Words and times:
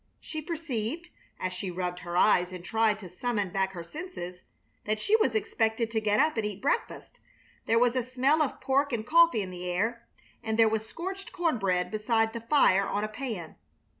She 0.19 0.41
perceived, 0.41 1.09
as 1.39 1.53
she 1.53 1.69
rubbed 1.69 1.99
her 1.99 2.17
eyes 2.17 2.51
and 2.51 2.65
tried 2.65 2.97
to 3.01 3.07
summon 3.07 3.51
back 3.51 3.73
her 3.73 3.83
senses, 3.83 4.41
that 4.85 4.99
she 4.99 5.15
was 5.17 5.35
expected 5.35 5.91
to 5.91 6.01
get 6.01 6.19
up 6.19 6.37
and 6.37 6.43
eat 6.47 6.59
breakfast. 6.59 7.19
There 7.67 7.77
was 7.77 7.95
a 7.95 8.01
smell 8.03 8.41
of 8.41 8.59
pork 8.61 8.91
and 8.91 9.05
coffee 9.05 9.43
in 9.43 9.51
the 9.51 9.69
air, 9.69 10.07
and 10.41 10.57
there 10.57 10.67
was 10.69 10.87
scorched 10.89 11.31
corn 11.31 11.59
bread 11.59 11.91
beside 11.91 12.33
the 12.33 12.41
fire 12.41 12.87
on 12.87 13.03
a 13.03 13.07
pan. 13.07 13.57